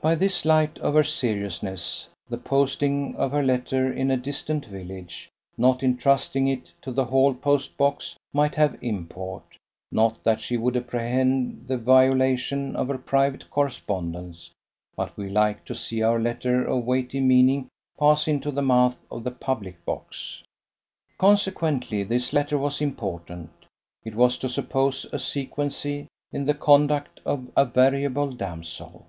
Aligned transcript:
By 0.00 0.14
this 0.14 0.44
light 0.44 0.78
of 0.78 0.94
her 0.94 1.02
seriousness, 1.02 2.08
the 2.28 2.38
posting 2.38 3.16
of 3.16 3.32
her 3.32 3.42
letter 3.42 3.92
in 3.92 4.08
a 4.08 4.16
distant 4.16 4.66
village, 4.66 5.28
not 5.58 5.82
entrusting 5.82 6.46
it 6.46 6.70
to 6.82 6.92
the 6.92 7.06
Hall 7.06 7.34
post 7.34 7.76
box, 7.76 8.14
might 8.32 8.54
have 8.54 8.78
import; 8.80 9.42
not 9.90 10.22
that 10.22 10.40
she 10.40 10.56
would 10.56 10.76
apprehend 10.76 11.64
the 11.66 11.76
violation 11.76 12.76
of 12.76 12.86
her 12.86 12.98
private 12.98 13.50
correspondence, 13.50 14.52
but 14.94 15.16
we 15.16 15.28
like 15.28 15.64
to 15.64 15.74
see 15.74 16.02
our 16.02 16.20
letter 16.20 16.64
of 16.64 16.84
weighty 16.84 17.18
meaning 17.20 17.66
pass 17.98 18.28
into 18.28 18.52
the 18.52 18.62
mouth 18.62 18.96
of 19.10 19.24
the 19.24 19.32
public 19.32 19.84
box. 19.84 20.44
Consequently 21.18 22.04
this 22.04 22.32
letter 22.32 22.56
was 22.58 22.80
important. 22.80 23.50
It 24.04 24.14
was 24.14 24.38
to 24.38 24.48
suppose 24.48 25.04
a 25.06 25.18
sequency 25.18 26.06
in 26.30 26.44
the 26.46 26.54
conduct 26.54 27.18
of 27.26 27.48
a 27.56 27.64
variable 27.64 28.30
damsel. 28.30 29.08